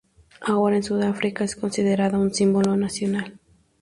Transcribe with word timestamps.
Ahora 0.41 0.77
en 0.77 0.81
Sudáfrica 0.81 1.43
es 1.43 1.55
considerada 1.55 2.17
un 2.17 2.33
símbolo 2.33 2.75
nacional. 2.75 3.37